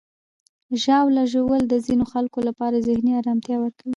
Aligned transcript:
ژاوله 0.83 1.23
ژوول 1.31 1.63
د 1.69 1.73
ځینو 1.85 2.05
خلکو 2.13 2.39
لپاره 2.47 2.83
ذهني 2.87 3.11
آرامتیا 3.21 3.57
ورکوي. 3.59 3.89